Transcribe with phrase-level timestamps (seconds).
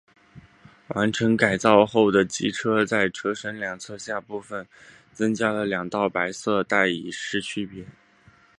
[0.87, 4.43] 完成改造后的机车在车身两侧下部
[5.13, 7.85] 增加了两道白色带以示区别。